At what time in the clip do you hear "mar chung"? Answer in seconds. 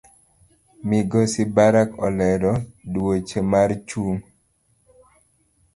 3.51-4.19